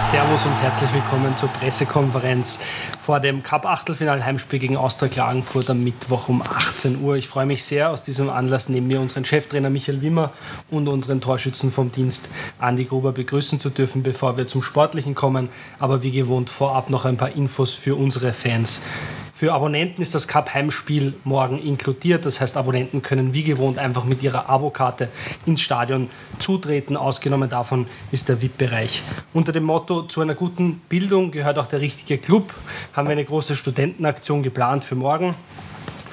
[0.00, 2.60] Servus und herzlich willkommen zur Pressekonferenz
[3.00, 7.16] vor dem Cup-Achtelfinal-Heimspiel gegen Austria Klagenfurt am Mittwoch um 18 Uhr.
[7.16, 10.30] Ich freue mich sehr, aus diesem Anlass neben mir unseren Cheftrainer Michael Wimmer
[10.70, 15.48] und unseren Torschützen vom Dienst Andi Gruber begrüßen zu dürfen, bevor wir zum Sportlichen kommen.
[15.80, 18.82] Aber wie gewohnt vorab noch ein paar Infos für unsere Fans.
[19.38, 22.26] Für Abonnenten ist das Cup-Heimspiel morgen inkludiert.
[22.26, 25.10] Das heißt, Abonnenten können wie gewohnt einfach mit ihrer Abokarte
[25.46, 26.08] ins Stadion
[26.40, 26.96] zutreten.
[26.96, 29.00] Ausgenommen davon ist der VIP-Bereich.
[29.32, 32.52] Unter dem Motto zu einer guten Bildung gehört auch der richtige Club.
[32.94, 35.36] Haben wir eine große Studentenaktion geplant für morgen.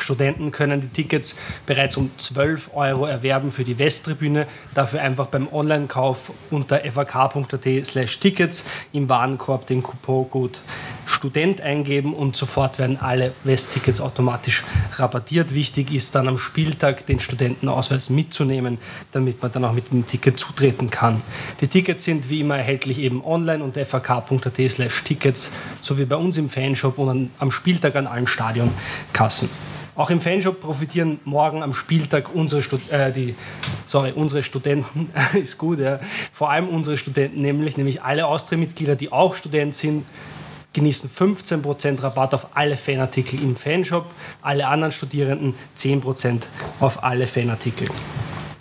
[0.05, 4.45] Studenten können die Tickets bereits um 12 Euro erwerben für die Westtribüne.
[4.75, 10.59] Dafür einfach beim Online-Kauf unter fak.at slash Tickets im Warenkorb den Couponcode
[11.07, 14.63] Student eingeben und sofort werden alle Westtickets automatisch
[14.97, 15.55] rabattiert.
[15.55, 18.77] Wichtig ist dann am Spieltag den Studentenausweis mitzunehmen,
[19.11, 21.21] damit man dann auch mit dem Ticket zutreten kann.
[21.61, 26.37] Die Tickets sind wie immer erhältlich eben online unter fak.at slash Tickets sowie bei uns
[26.37, 29.49] im Fanshop und am Spieltag an allen Stadionkassen.
[29.95, 33.33] Auch im Fanshop profitieren morgen am Spieltag unsere, Stud äh, die,
[33.85, 35.09] sorry, unsere Studenten,
[35.41, 35.99] ist gut, ja.
[36.33, 40.05] vor allem unsere Studenten, nämlich, nämlich alle Austria-Mitglieder, die auch Student sind,
[40.73, 44.05] genießen 15% Rabatt auf alle Fanartikel im Fanshop,
[44.41, 46.41] alle anderen Studierenden 10%
[46.81, 47.87] auf alle Fanartikel.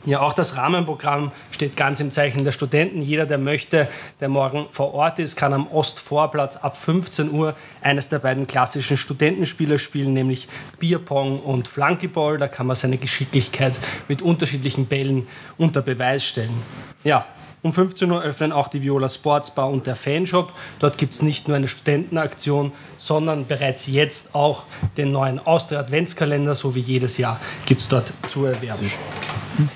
[0.06, 3.00] Ja, auch das Rahmenprogramm steht ganz im Zeichen der Studenten.
[3.00, 3.88] Jeder, der möchte,
[4.20, 8.98] der morgen vor Ort ist, kann am Ostvorplatz ab 15 Uhr eines der beiden klassischen
[8.98, 10.46] Studentenspiele spielen, nämlich
[10.78, 12.36] Bierpong und Flunkyball.
[12.36, 13.74] Da kann man seine Geschicklichkeit
[14.06, 16.62] mit unterschiedlichen Bällen unter Beweis stellen.
[17.02, 17.24] Ja,
[17.62, 20.52] um 15 Uhr öffnen auch die Viola Sports Bar und der Fanshop.
[20.80, 24.64] Dort gibt es nicht nur eine Studentenaktion, sondern bereits jetzt auch
[24.98, 28.90] den neuen Austria Adventskalender, so wie jedes Jahr gibt es dort zu erwerben.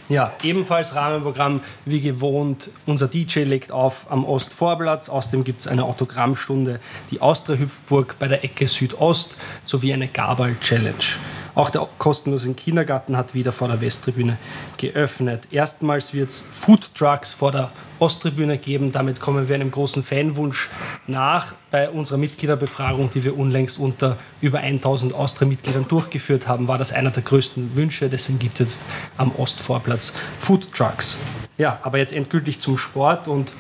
[0.09, 2.71] Ja, ebenfalls Rahmenprogramm wie gewohnt.
[2.87, 5.09] Unser DJ legt auf am Ostvorplatz.
[5.09, 10.57] Außerdem gibt es eine Autogrammstunde, die Austria Hüpfburg bei der Ecke Südost sowie eine Gabal
[10.61, 10.95] Challenge.
[11.59, 14.39] Auch der kostenlose Kindergarten hat wieder vor der Westtribüne
[14.77, 15.49] geöffnet.
[15.51, 18.93] Erstmals wird es Food Trucks vor der Osttribüne geben.
[18.93, 20.71] Damit kommen wir einem großen Fanwunsch
[21.09, 21.55] nach.
[21.73, 27.11] Bei unserer Mitgliederbefragung, die wir unlängst unter über 1000 Austria-Mitgliedern durchgeführt haben, war das einer
[27.11, 28.09] der größten Wünsche.
[28.09, 28.83] Deswegen gibt es jetzt
[29.17, 31.19] am Ostvorplatz Food Trucks.
[31.57, 33.53] Ja, aber jetzt endgültig zum Sport und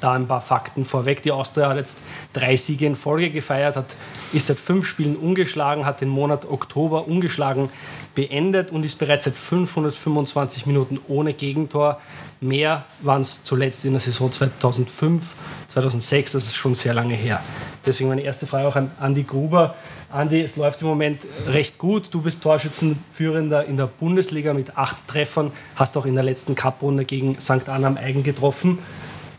[0.00, 1.22] da ein paar Fakten vorweg.
[1.22, 1.98] Die Austria hat jetzt
[2.32, 3.96] drei Siege in Folge gefeiert, hat,
[4.32, 7.70] ist seit fünf Spielen ungeschlagen, hat den Monat Oktober ungeschlagen
[8.14, 12.00] beendet und ist bereits seit 525 Minuten ohne Gegentor.
[12.40, 15.34] Mehr waren es zuletzt in der Saison 2005,
[15.68, 17.40] 2006, das ist schon sehr lange her.
[17.84, 19.76] Deswegen meine erste Frage auch an Andi Gruber.
[20.10, 22.12] Andi, es läuft im Moment recht gut.
[22.12, 27.04] Du bist Torschützenführender in der Bundesliga mit acht Treffern, hast auch in der letzten Cup-Runde
[27.04, 27.68] gegen St.
[27.68, 28.78] Anna am Eigen getroffen.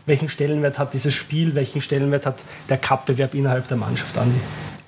[0.08, 1.54] Welchen Stellenwert hat dieses Spiel?
[1.54, 4.40] Welchen Stellenwert hat der Cup-Bewerb innerhalb der Mannschaft, Andi?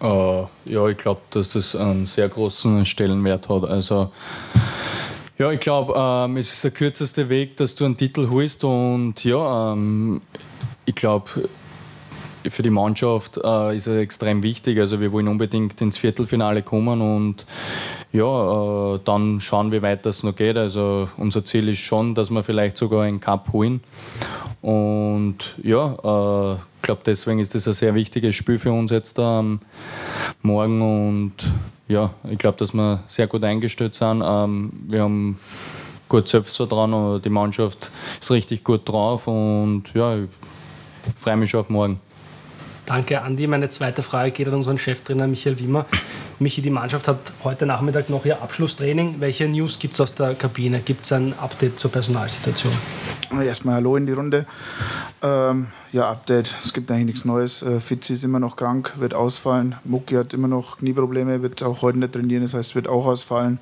[0.03, 3.65] Uh, ja, ich glaube, dass das einen sehr großen Stellenwert hat.
[3.65, 4.11] Also,
[5.39, 9.23] ja, ich glaube, ähm, es ist der kürzeste Weg, dass du einen Titel holst und
[9.23, 10.23] ja, ähm,
[10.87, 11.51] ich glaube,
[12.49, 14.79] für die Mannschaft äh, ist es extrem wichtig.
[14.79, 17.47] Also wir wollen unbedingt ins Viertelfinale kommen und
[18.13, 20.57] ja, äh, dann schauen, wie weit das noch geht.
[20.57, 23.81] Also unser Ziel ist schon, dass wir vielleicht sogar einen Cup holen.
[24.63, 29.19] Und ja, ich äh, glaube, deswegen ist das ein sehr wichtiges Spiel für uns jetzt
[29.19, 29.61] am
[30.43, 30.83] Morgen.
[30.83, 31.35] Und
[31.89, 34.23] ja, ich glaube, dass wir sehr gut eingestellt sind.
[34.25, 35.39] Ähm, wir haben
[36.09, 37.91] gut Selbstvertrauen die Mannschaft
[38.21, 39.27] ist richtig gut drauf.
[39.27, 40.29] Und ja, ich
[41.17, 42.01] freue mich schon auf morgen.
[42.91, 43.47] Danke, Andi.
[43.47, 45.87] Meine zweite Frage geht an unseren Cheftrainer Michael Wimmer.
[46.41, 49.21] Michi, die Mannschaft hat heute Nachmittag noch ihr Abschlusstraining.
[49.21, 50.81] Welche News gibt es aus der Kabine?
[50.81, 52.73] Gibt es ein Update zur Personalsituation?
[53.47, 54.45] Erstmal Hallo in die Runde.
[55.23, 56.55] Ähm, ja, Update.
[56.65, 57.63] Es gibt eigentlich nichts Neues.
[57.63, 59.75] Äh, Fitzi ist immer noch krank, wird ausfallen.
[59.85, 63.59] Mucki hat immer noch Knieprobleme, wird auch heute nicht trainieren, das heißt, wird auch ausfallen.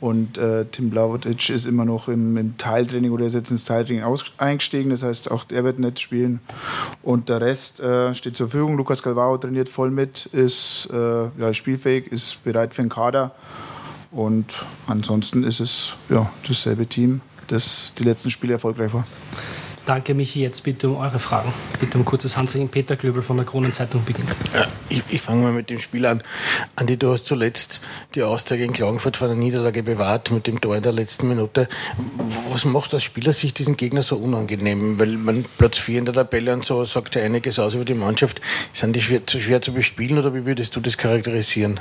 [0.00, 4.04] Und äh, Tim Blavotic ist immer noch im, im, Teiltraining oder ist jetzt ins Teiltraining
[4.38, 6.40] eingestiegen, das heißt, auch er wird nicht spielen.
[7.02, 8.76] Und der Rest äh, steht zur Verfügung.
[8.76, 13.34] Lukas Galvao trainiert voll mit, ist äh, ja, spielfähig, ist bereit für den Kader.
[14.12, 19.04] Und ansonsten ist es ja, dasselbe Team, das die letzten Spiele erfolgreich war.
[19.84, 20.40] Danke, Michi.
[20.40, 21.52] Jetzt bitte um eure Fragen.
[21.80, 22.68] Bitte um kurzes Handzeichen.
[22.68, 24.30] Peter Klöbel von der Kronenzeitung beginnt.
[24.54, 26.22] Ja, ich, ich fange mal mit dem Spiel an.
[26.76, 27.80] Andi, du hast zuletzt
[28.14, 31.68] die Austria gegen Klagenfurt vor der Niederlage bewahrt mit dem Tor in der letzten Minute.
[32.50, 35.00] Was macht aus Spielersicht diesen Gegner so unangenehm?
[35.00, 37.94] Weil man Platz 4 in der Tabelle und so sagt ja einiges aus über die
[37.94, 38.40] Mannschaft.
[38.72, 41.80] Sind die schwer, zu schwer zu bespielen oder wie würdest du das charakterisieren?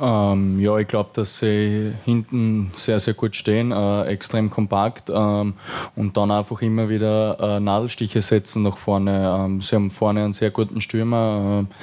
[0.00, 5.54] Ähm, ja, ich glaube, dass sie hinten sehr, sehr gut stehen, äh, extrem kompakt ähm,
[5.96, 9.36] und dann einfach immer wieder äh, Nadelstiche setzen nach vorne.
[9.38, 11.66] Ähm, sie haben vorne einen sehr guten Stürmer.
[11.68, 11.74] Äh,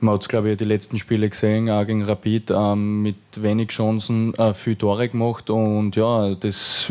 [0.00, 3.68] man hat es, glaube ich, die letzten Spiele gesehen, auch gegen Rapid, ähm, mit wenig
[3.68, 6.90] Chancen äh, viel Tore gemacht und ja, das,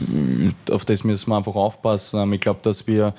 [0.70, 2.20] auf das müssen wir einfach aufpassen.
[2.22, 3.14] Ähm, ich glaube, dass wir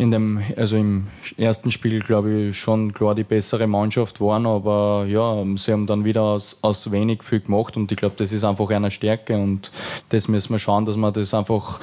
[0.00, 5.04] in dem, also im ersten Spiel, glaube ich, schon klar die bessere Mannschaft waren, aber
[5.06, 8.42] ja, sie haben dann wieder aus, aus wenig viel gemacht und ich glaube, das ist
[8.42, 9.70] einfach eine Stärke und
[10.08, 11.80] das müssen wir schauen, dass wir das einfach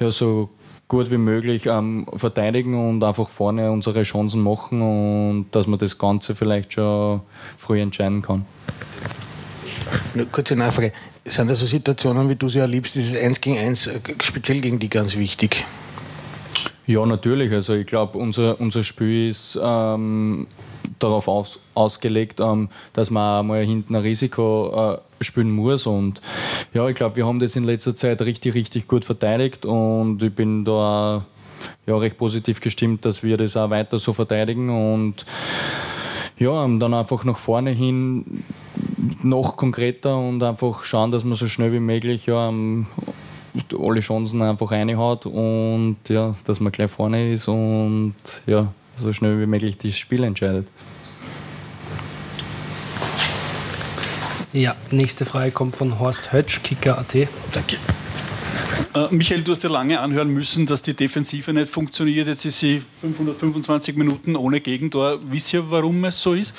[0.00, 0.50] ja, so
[0.88, 5.98] gut wie möglich ähm, verteidigen und einfach vorne unsere Chancen machen und dass man das
[5.98, 7.20] Ganze vielleicht schon
[7.58, 8.44] früh entscheiden kann.
[10.14, 10.92] Eine kurze Nachfrage.
[11.24, 14.80] Sind das so Situationen, wie du sie erlebst, dieses 1 gegen 1 äh, speziell gegen
[14.80, 15.64] die ganz wichtig?
[16.86, 17.52] Ja, natürlich.
[17.52, 20.46] Also ich glaube, unser, unser Spiel ist ähm,
[21.00, 25.86] darauf aus, ausgelegt, ähm, dass man mal hinten ein Risiko äh, spielen muss.
[25.86, 26.20] Und
[26.72, 30.32] ja, ich glaube, wir haben das in letzter Zeit richtig, richtig gut verteidigt und ich
[30.32, 31.24] bin da
[31.86, 35.26] ja, recht positiv gestimmt, dass wir das auch weiter so verteidigen und
[36.38, 38.44] ja, ähm, dann einfach nach vorne hin
[39.22, 42.86] noch konkreter und einfach schauen, dass man so schnell wie möglich ja, ähm,
[43.78, 48.14] alle Chancen einfach reinhaut und ja, dass man gleich vorne ist und
[48.46, 50.66] ja, so schnell wie möglich das Spiel entscheidet.
[54.52, 57.28] Ja, nächste Frage kommt von Horst Hötsch, Kicker.at.
[57.52, 57.76] Danke.
[58.94, 62.26] Äh, Michael, du hast dir lange anhören müssen, dass die Defensive nicht funktioniert.
[62.26, 65.18] Jetzt ist sie 525 Minuten ohne Gegentor.
[65.30, 66.54] Wisst ihr, warum es so ist?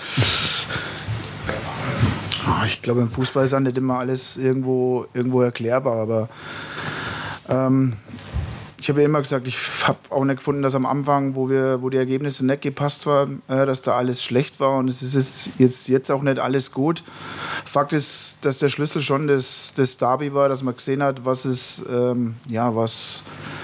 [2.46, 6.30] Ah, ich glaube, im Fußball ist auch nicht immer alles irgendwo, irgendwo erklärbar, aber
[7.50, 7.94] ähm,
[8.80, 9.58] ich habe ja immer gesagt, ich
[9.88, 13.42] habe auch nicht gefunden, dass am Anfang, wo, wir, wo die Ergebnisse nicht gepasst waren,
[13.48, 17.04] äh, dass da alles schlecht war und es ist jetzt, jetzt auch nicht alles gut.
[17.66, 21.46] Fakt ist, dass der Schlüssel schon das, das Derby war, dass man gesehen hat, was
[21.46, 23.24] es, ähm, ja, was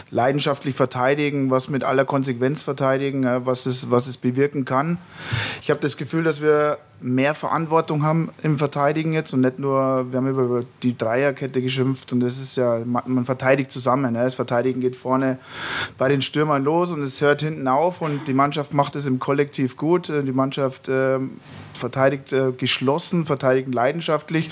[0.09, 4.97] leidenschaftlich verteidigen, was mit aller Konsequenz verteidigen, äh, was, es, was es bewirken kann.
[5.61, 10.11] Ich habe das Gefühl, dass wir mehr Verantwortung haben im Verteidigen jetzt und nicht nur,
[10.11, 14.13] wir haben über die Dreierkette geschimpft und das ist ja, man verteidigt zusammen.
[14.13, 15.37] Das Verteidigen geht vorne
[15.97, 19.19] bei den Stürmern los und es hört hinten auf und die Mannschaft macht es im
[19.19, 20.07] Kollektiv gut.
[20.07, 21.19] Die Mannschaft äh,
[21.73, 24.49] verteidigt äh, geschlossen, verteidigt leidenschaftlich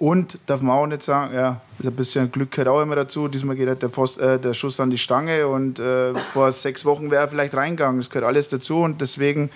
[0.00, 3.28] und darf man auch nicht sagen, ja, ein bisschen Glück gehört auch immer dazu.
[3.28, 6.86] Diesmal geht halt der, Pfost, äh, der Schuss an die Stange und äh, vor sechs
[6.86, 8.00] Wochen wäre er vielleicht reingegangen.
[8.00, 9.50] Das gehört alles dazu und deswegen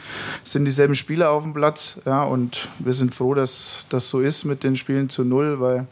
[0.45, 1.99] sind dieselben Spieler auf dem Platz.
[2.05, 5.87] Ja, und wir sind froh, dass das so ist mit den Spielen zu null, weil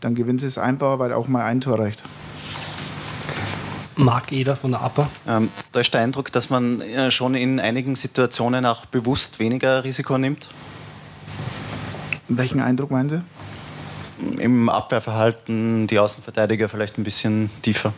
[0.00, 2.02] dann gewinnt es einfacher, weil auch mal ein Tor reicht.
[3.96, 5.10] Marc Eder von der APA.
[5.28, 9.84] Ähm, da ist der Eindruck, dass man äh, schon in einigen Situationen auch bewusst weniger
[9.84, 10.48] Risiko nimmt.
[12.28, 13.22] Welchen Eindruck meinen Sie?
[14.38, 17.92] Im Abwehrverhalten die Außenverteidiger vielleicht ein bisschen tiefer?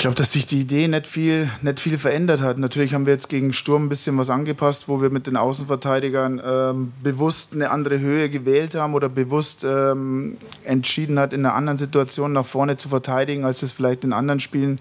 [0.00, 2.56] Ich glaube, dass sich die Idee nicht viel, nicht viel verändert hat.
[2.56, 6.40] Natürlich haben wir jetzt gegen Sturm ein bisschen was angepasst, wo wir mit den Außenverteidigern
[6.42, 11.76] ähm, bewusst eine andere Höhe gewählt haben oder bewusst ähm, entschieden hat, in einer anderen
[11.76, 14.80] Situation nach vorne zu verteidigen, als das vielleicht in anderen Spielen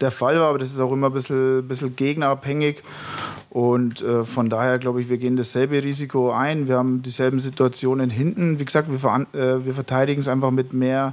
[0.00, 0.50] der Fall war.
[0.50, 2.84] Aber das ist auch immer ein bisschen, bisschen gegnerabhängig.
[3.52, 6.68] Und äh, von daher glaube ich, wir gehen dasselbe Risiko ein.
[6.68, 8.58] Wir haben dieselben Situationen hinten.
[8.58, 11.12] Wie gesagt, wir, äh, wir verteidigen es einfach mit mehr,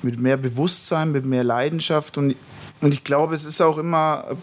[0.00, 2.18] mit mehr Bewusstsein, mit mehr Leidenschaft.
[2.18, 2.36] Und,
[2.80, 4.36] und ich glaube, es ist auch immer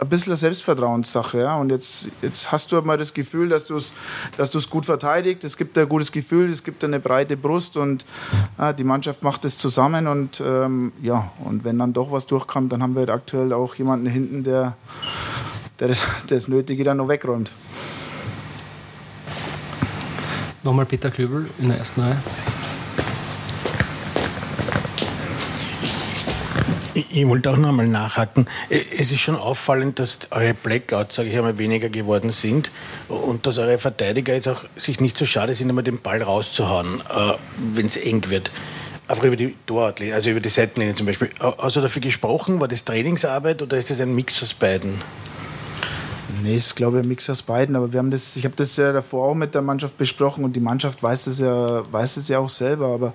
[0.00, 1.38] ein bisschen eine Selbstvertrauenssache.
[1.38, 1.54] Ja?
[1.54, 3.92] Und jetzt, jetzt hast du mal das Gefühl, dass du es
[4.36, 5.44] dass gut verteidigst.
[5.44, 8.04] Es gibt ein gutes Gefühl, es gibt eine breite Brust und
[8.58, 10.08] ja, die Mannschaft macht es zusammen.
[10.08, 14.06] Und ähm, ja, und wenn dann doch was durchkommt, dann haben wir aktuell auch jemanden
[14.06, 14.76] hinten, der
[15.80, 17.52] der das, das Nötige dann noch wegräumt.
[20.62, 22.16] Nochmal Peter Klöbel in der ersten Reihe.
[26.94, 28.46] Ich wollte auch noch einmal nachhaken.
[28.70, 32.70] Es ist schon auffallend, dass eure Blackouts, sage ich einmal, weniger geworden sind
[33.08, 37.00] und dass eure Verteidiger jetzt auch sich nicht so schade sind, einmal den Ball rauszuhauen,
[37.00, 37.32] äh,
[37.74, 38.52] wenn es eng wird.
[39.08, 41.30] Einfach über die Torlinie, also über die Seitenlinie zum Beispiel.
[41.40, 42.60] Hast du dafür gesprochen?
[42.60, 44.94] War das Trainingsarbeit oder ist das ein Mix aus beiden?
[46.44, 48.92] Nee, ich glaube ein Mix aus beiden, aber wir haben das, ich habe das ja
[48.92, 52.38] davor auch mit der Mannschaft besprochen und die Mannschaft weiß es ja, weiß es ja
[52.38, 53.14] auch selber, aber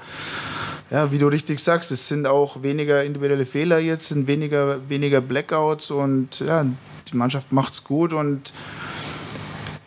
[0.90, 5.22] ja, wie du richtig sagst, es sind auch weniger individuelle Fehler jetzt, sind weniger, weniger
[5.22, 6.66] Blackouts und ja,
[7.12, 8.52] die Mannschaft macht es gut und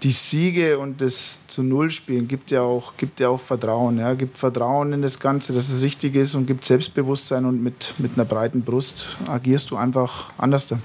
[0.05, 3.99] die Siege und das zu Null spielen gibt ja auch, gibt ja auch Vertrauen.
[3.99, 7.95] Ja, gibt Vertrauen in das Ganze, dass es richtig ist und gibt Selbstbewusstsein und mit,
[7.99, 10.69] mit einer breiten Brust agierst du einfach anders.
[10.69, 10.79] Der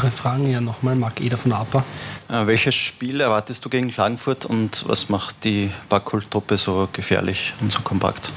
[0.00, 1.84] Eure Fragen ja nochmal, Marc Eder von APA.
[2.30, 7.70] Äh, welches Spiel erwartest du gegen Klagenfurt und was macht die Backkult-Truppe so gefährlich und
[7.70, 8.32] so kompakt?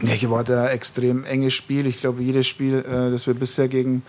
[0.00, 1.88] Ja, ich erwarte ein extrem enges Spiel.
[1.88, 4.04] Ich glaube, jedes Spiel, äh, das wir bisher gegen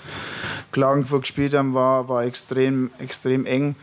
[0.73, 3.75] Klagenfurt gespielt haben, war, war extrem, extrem eng.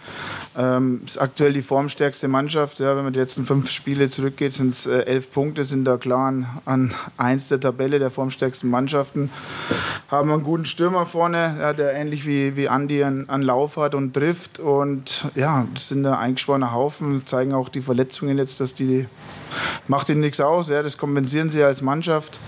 [0.58, 2.80] Ähm, ist aktuell die formstärkste Mannschaft.
[2.80, 5.96] Ja, wenn man die letzten fünf Spiele zurückgeht, sind es äh, elf Punkte, sind da
[5.96, 9.30] klar an, an eins der Tabelle der formstärksten Mannschaften.
[10.08, 13.94] Haben einen guten Stürmer vorne, ja, der ähnlich wie, wie Andi einen, einen Lauf hat
[13.94, 14.58] und trifft.
[14.58, 19.06] Und ja, das sind da eingeschworene Haufen, zeigen auch die Verletzungen jetzt, dass die
[19.86, 20.68] macht ihnen nichts aus.
[20.68, 22.40] Ja, das kompensieren sie als Mannschaft.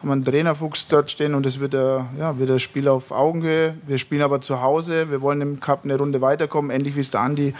[0.00, 3.76] Haben einen Trainerfuchs dort stehen und es wird, ein, ja, wird ein Spiel auf Augenhöhe.
[3.86, 5.10] Wir spielen aber zu Hause.
[5.10, 6.70] Wir wollen im Cup eine Runde weiterkommen.
[6.70, 7.54] Ähnlich wie es der Andi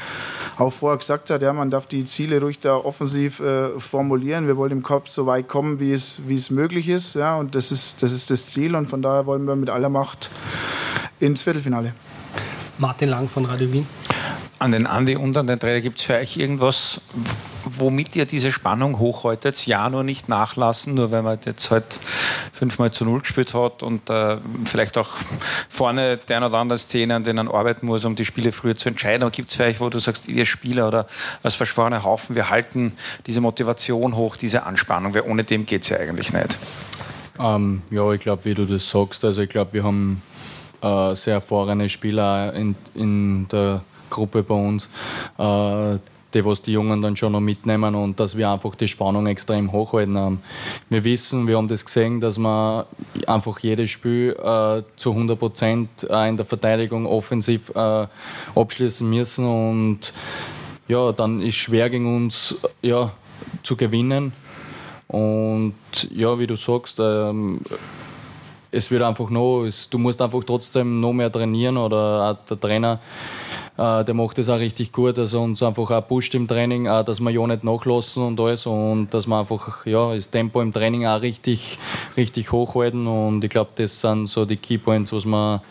[0.57, 1.43] auch vorher gesagt hat.
[1.43, 4.47] Ja, man darf die Ziele ruhig da offensiv äh, formulieren.
[4.47, 7.15] Wir wollen im Cup so weit kommen, wie es, wie es möglich ist.
[7.15, 8.75] Ja, und das ist, das ist das Ziel.
[8.75, 10.31] Und von daher wollen wir mit aller Macht
[11.19, 11.95] ins Viertelfinale.
[12.79, 13.87] Martin Lang von Radio Wien.
[14.59, 17.03] An den Andi und an den Trainer gibt es für euch irgendwas,
[17.65, 19.67] womit ihr diese Spannung hochhaltet?
[19.67, 22.01] Ja, nur nicht nachlassen, nur wenn man jetzt halt
[22.53, 25.11] fünfmal zu null gespielt hat und äh, vielleicht auch
[25.69, 29.23] vorne der oder andere Szene, an denen arbeiten muss, um die Spiele früher zu entscheiden.
[29.23, 31.07] Aber gibt es vielleicht, wo du sagst, ihr Spieler oder
[31.43, 32.93] als verschworene Haufen, wir halten
[33.27, 36.59] diese Motivation hoch, diese Anspannung, weil ohne dem geht es ja eigentlich nicht.
[37.39, 40.23] Ähm, ja, ich glaube, wie du das sagst, also ich glaube, wir haben
[40.83, 44.89] äh, sehr erfahrene Spieler in, in der Gruppe bei uns,
[45.39, 45.99] äh,
[46.35, 49.73] die was die Jungen dann schon noch mitnehmen und dass wir einfach die Spannung extrem
[49.73, 50.17] hochhalten.
[50.17, 50.39] Ähm,
[50.89, 52.87] wir wissen, wir haben das gesehen, dass wir
[53.27, 58.07] einfach jedes Spiel äh, zu 100 Prozent äh, in der Verteidigung offensiv äh,
[58.55, 60.13] abschließen müssen und
[60.89, 63.13] ja, dann ist schwer gegen uns ja,
[63.63, 64.33] zu gewinnen.
[65.07, 65.75] Und
[66.15, 67.61] ja, wie du sagst, ähm,
[68.71, 72.61] es wird einfach noch, es, du musst einfach trotzdem noch mehr trainieren oder auch der
[72.61, 73.01] Trainer
[73.81, 77.03] äh, der macht das auch richtig gut, also uns einfach auch pusht im Training, auch,
[77.03, 80.73] dass wir ja nicht nachlassen und alles und dass wir einfach ja, das Tempo im
[80.73, 81.79] Training auch richtig,
[82.15, 85.63] richtig hochhalten und ich glaube, das sind so die Keypoints, was wir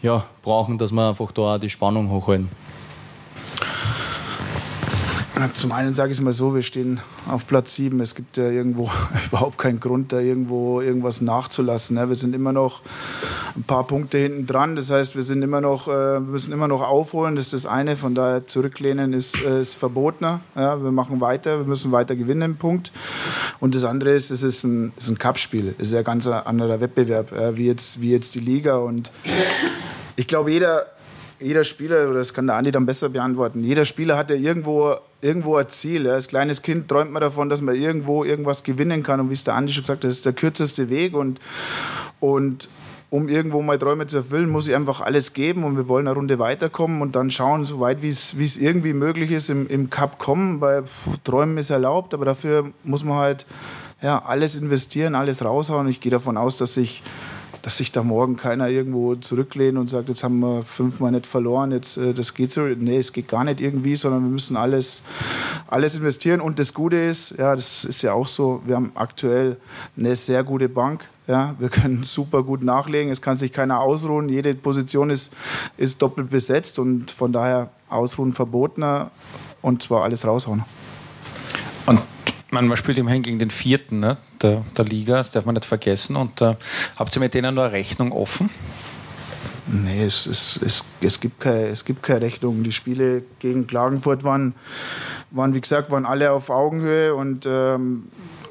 [0.00, 2.48] ja, brauchen, dass wir einfach da auch die Spannung hochhalten.
[5.52, 8.00] Zum einen sage ich es mal so, wir stehen auf Platz 7.
[8.00, 8.90] Es gibt ja irgendwo
[9.26, 11.96] überhaupt keinen Grund, da irgendwo irgendwas nachzulassen.
[11.96, 12.80] Wir sind immer noch
[13.56, 14.76] ein paar Punkte hinten dran.
[14.76, 17.36] Das heißt, wir sind immer noch, äh, wir müssen immer noch aufholen.
[17.36, 17.96] Das ist das eine.
[17.96, 20.40] Von daher zurücklehnen ist, äh, ist verbotener.
[20.54, 22.92] Ja, wir machen weiter, wir müssen weiter gewinnen Punkt.
[23.60, 25.74] Und das andere ist, es ist ein, ist ein Cup-Spiel.
[25.78, 28.76] Es ist ja ein ganz anderer Wettbewerb, wie, jetzt, wie jetzt die Liga.
[28.76, 29.10] Und
[30.16, 30.86] ich glaube, jeder,
[31.40, 34.94] jeder Spieler, oder das kann der Andi dann besser beantworten, jeder Spieler hat ja irgendwo,
[35.20, 36.06] irgendwo ein Ziel.
[36.06, 36.12] Ja.
[36.12, 39.20] Als kleines Kind träumt man davon, dass man irgendwo irgendwas gewinnen kann.
[39.20, 41.14] Und wie es der Andi schon gesagt hat, das ist der kürzeste Weg.
[41.14, 41.40] Und,
[42.20, 42.68] und
[43.10, 46.16] um irgendwo meine Träume zu erfüllen, muss ich einfach alles geben und wir wollen eine
[46.16, 50.18] Runde weiterkommen und dann schauen, so weit wie es irgendwie möglich ist, im, im Cup
[50.18, 53.46] kommen, weil pff, Träumen ist erlaubt, aber dafür muss man halt
[54.02, 55.88] ja, alles investieren, alles raushauen.
[55.88, 57.02] Ich gehe davon aus, dass sich
[57.64, 61.72] dass sich da morgen keiner irgendwo zurücklehnt und sagt, jetzt haben wir fünfmal nicht verloren,
[61.72, 62.60] jetzt äh, das geht so.
[62.60, 65.00] Nee, es geht gar nicht irgendwie, sondern wir müssen alles,
[65.66, 66.42] alles investieren.
[66.42, 69.56] Und das Gute ist, ja, das ist ja auch so, wir haben aktuell
[69.96, 71.06] eine sehr gute Bank.
[71.26, 75.32] Ja, wir können super gut nachlegen, es kann sich keiner ausruhen, jede Position ist,
[75.78, 79.10] ist doppelt besetzt und von daher ausruhen verbotener
[79.62, 80.64] und zwar alles raushauen.
[81.86, 81.98] Und
[82.54, 85.66] man, man spielt immerhin gegen den vierten ne, der, der Liga, das darf man nicht
[85.66, 86.16] vergessen.
[86.16, 86.54] Und äh,
[86.96, 88.48] habt ihr mit denen nur eine Rechnung offen?
[89.66, 92.62] Nee, es, es, es, es, gibt keine, es gibt keine Rechnung.
[92.62, 94.54] Die Spiele gegen Klagenfurt waren,
[95.30, 98.04] waren wie gesagt, waren alle auf Augenhöhe und ähm,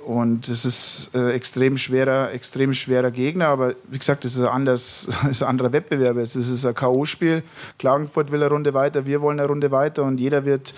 [0.06, 5.08] und es ist äh, extrem schwerer, extrem schwerer Gegner, aber wie gesagt, es ist, anders,
[5.30, 6.18] ist ein anderer Wettbewerb.
[6.18, 7.44] Es ist ein K.O.-Spiel.
[7.80, 10.74] Klagenfurt will eine Runde weiter, wir wollen eine Runde weiter und jeder wird,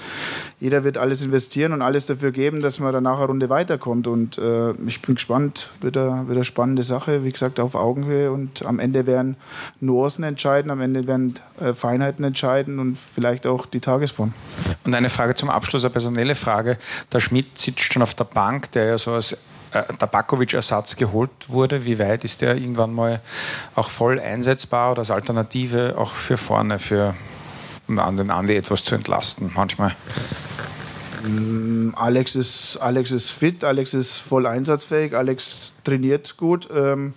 [0.60, 4.08] jeder wird alles investieren und alles dafür geben, dass man danach eine Runde weiterkommt.
[4.08, 8.32] Und äh, ich bin gespannt, wird eine, wird eine spannende Sache, wie gesagt, auf Augenhöhe
[8.32, 9.38] und am Ende werden
[9.80, 14.34] Nuancen entscheiden, am Ende werden äh, Feinheiten entscheiden und vielleicht auch die Tagesform.
[14.84, 16.78] Und eine Frage zum Abschluss, eine personelle Frage.
[17.12, 19.38] Der Schmidt sitzt schon auf der Bank, der ja so als
[19.72, 21.86] äh, Tabakovic-Ersatz geholt wurde.
[21.86, 23.22] Wie weit ist der irgendwann mal
[23.76, 27.16] auch voll einsetzbar oder als Alternative auch für vorne, für
[27.88, 29.96] um den Andi etwas zu entlasten manchmal?
[31.24, 36.68] Mm, Alex ist, Alex ist fit, Alex ist voll einsatzfähig, Alex trainiert gut.
[36.74, 37.14] Ähm,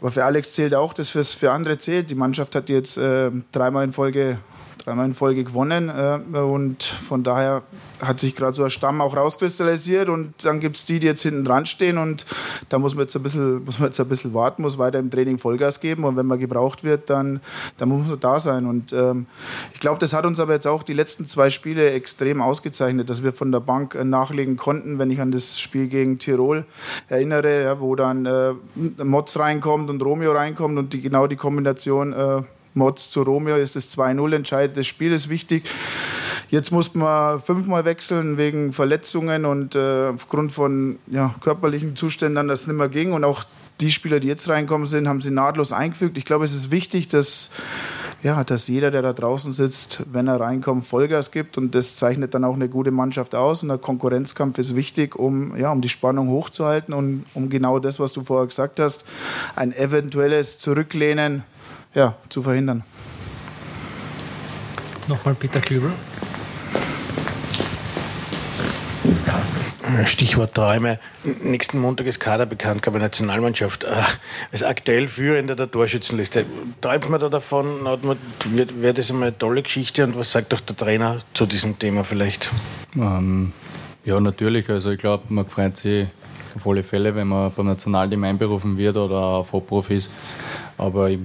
[0.00, 2.10] aber für Alex zählt auch, dass es für andere zählt.
[2.10, 4.38] Die Mannschaft hat jetzt äh, dreimal in Folge
[4.86, 7.62] dreimal in Folge gewonnen äh, und von daher
[8.00, 11.22] hat sich gerade so ein Stamm auch rauskristallisiert und dann gibt es die, die jetzt
[11.22, 12.24] hinten dran stehen und
[12.68, 15.10] da muss man jetzt ein bisschen, muss man jetzt ein bisschen warten, muss weiter im
[15.10, 17.40] Training Vollgas geben und wenn man gebraucht wird, dann,
[17.78, 19.26] dann muss man da sein und ähm,
[19.74, 23.24] ich glaube, das hat uns aber jetzt auch die letzten zwei Spiele extrem ausgezeichnet, dass
[23.24, 26.64] wir von der Bank äh, nachlegen konnten, wenn ich an das Spiel gegen Tirol
[27.08, 28.52] erinnere, ja, wo dann äh,
[29.02, 32.42] Motz reinkommt und Romeo reinkommt und die, genau die Kombination äh,
[32.76, 34.76] Mods zu Romeo ist das 2-0 entscheidet.
[34.76, 35.64] Das Spiel ist wichtig.
[36.48, 42.62] Jetzt musste man fünfmal wechseln wegen Verletzungen und äh, aufgrund von ja, körperlichen Zuständen, dass
[42.62, 43.12] es nicht mehr ging.
[43.12, 43.44] Und auch
[43.80, 46.16] die Spieler, die jetzt reinkommen sind, haben sie nahtlos eingefügt.
[46.18, 47.50] Ich glaube, es ist wichtig, dass,
[48.22, 51.58] ja, dass jeder, der da draußen sitzt, wenn er reinkommt, Vollgas gibt.
[51.58, 53.62] Und das zeichnet dann auch eine gute Mannschaft aus.
[53.62, 57.98] Und der Konkurrenzkampf ist wichtig, um, ja, um die Spannung hochzuhalten und um genau das,
[57.98, 59.04] was du vorher gesagt hast,
[59.56, 61.42] ein eventuelles Zurücklehnen
[61.94, 62.84] ja, zu verhindern.
[65.08, 65.90] Nochmal Peter Klüber.
[70.04, 70.98] Stichwort Träume.
[71.42, 73.86] Nächsten Montag ist Kader bekannt, glaube ich, Nationalmannschaft.
[74.52, 76.44] Als aktuell Führender der Torschützenliste.
[76.80, 77.84] Träumt man da davon?
[78.74, 80.04] Wäre das eine tolle Geschichte?
[80.04, 82.50] Und was sagt doch der Trainer zu diesem Thema vielleicht?
[82.96, 83.52] Ähm,
[84.04, 84.68] ja, natürlich.
[84.68, 86.08] Also ich glaube, man freut sich
[86.54, 90.10] auf alle Fälle, wenn man beim Nationalteam einberufen wird oder auf Hauptprofis.
[90.78, 91.18] Aber ich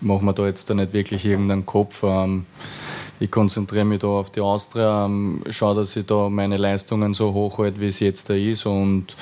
[0.00, 2.02] mache mir da jetzt da nicht wirklich irgendeinen Kopf.
[2.02, 2.46] Ähm,
[3.18, 7.32] ich konzentriere mich da auf die Austria, ähm, schaue, dass ich da meine Leistungen so
[7.32, 8.66] hoch halte, wie es jetzt da ist.
[8.66, 9.16] Und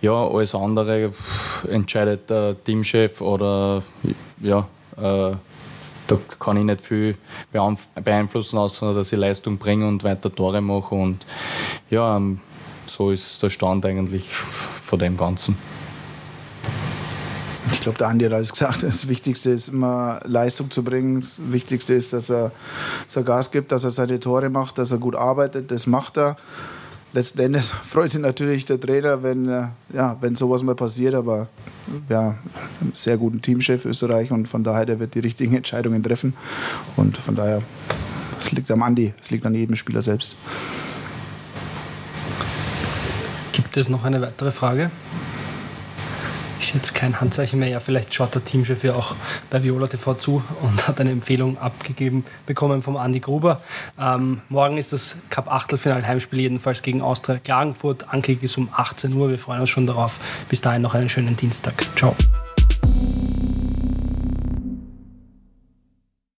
[0.00, 1.10] ja, alles andere
[1.68, 3.82] entscheidet der Teamchef oder
[4.40, 5.34] ja, äh,
[6.06, 7.16] da kann ich nicht viel
[7.50, 10.94] beeinflussen, außer dass ich Leistung bringe und weiter Tore mache.
[10.94, 11.26] Und
[11.90, 12.40] ja, ähm,
[12.86, 15.56] so ist der Stand eigentlich von dem Ganzen.
[17.86, 18.82] Ich glaube, der Andi hat alles gesagt.
[18.82, 21.20] Das Wichtigste ist immer Leistung zu bringen.
[21.20, 22.50] Das Wichtigste ist, dass er,
[23.04, 25.70] dass er Gas gibt, dass er seine Tore macht, dass er gut arbeitet.
[25.70, 26.36] Das macht er.
[27.12, 31.14] Letzten Endes freut sich natürlich der Trainer, wenn, äh, ja, wenn sowas mal passiert.
[31.14, 31.46] Aber
[32.08, 32.34] ja,
[32.92, 36.34] sehr guten Teamchef Österreich und von daher der wird die richtigen Entscheidungen treffen.
[36.96, 37.62] Und von daher,
[38.36, 40.34] es liegt am Andi, es liegt an jedem Spieler selbst.
[43.52, 44.90] Gibt es noch eine weitere Frage?
[46.66, 47.68] Ist jetzt kein Handzeichen mehr.
[47.68, 49.14] Ja, vielleicht schaut der Teamchef ja auch
[49.50, 53.60] bei Viola TV zu und hat eine Empfehlung abgegeben bekommen vom Andi Gruber.
[53.98, 58.12] Ähm, morgen ist das Cup Achtelfinal Heimspiel jedenfalls gegen Austria Klagenfurt.
[58.12, 59.28] Ankick ist um 18 Uhr.
[59.28, 60.18] Wir freuen uns schon darauf.
[60.48, 61.74] Bis dahin noch einen schönen Dienstag.
[61.96, 62.14] Ciao.